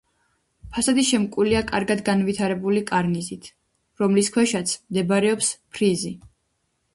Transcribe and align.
ფასადი 0.75 1.01
შემკულია 1.09 1.59
კარგად 1.71 2.01
განვითარებული 2.07 2.81
კარნიზით, 2.93 3.51
რომლის 4.03 4.31
ქვეშაც 4.39 4.75
მდებარეობს 4.81 5.53
ფრიზი. 5.77 6.13